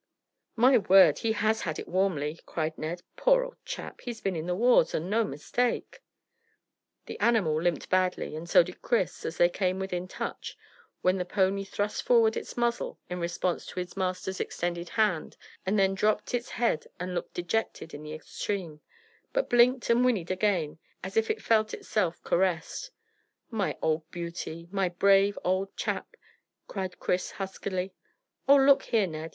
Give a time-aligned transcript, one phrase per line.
[0.55, 3.03] "My word, he has had it warmly," cried Ned.
[3.17, 6.01] "Poor old chap, he's been in the wars, and no mistake!"
[7.05, 10.57] The animal limped badly, and so did Chris, as they came within touch,
[11.03, 15.37] when the pony thrust forward its muzzle in response to its master's extended hand,
[15.67, 18.81] and then dropped its head and looked dejected in the extreme,
[19.33, 22.89] but blinked and whinnied again as it felt itself caressed.
[23.51, 24.67] "My old beauty!
[24.71, 26.17] My brave old chap!"
[26.67, 27.93] cried Chris huskily.
[28.47, 29.29] "Oh, look here, Ned!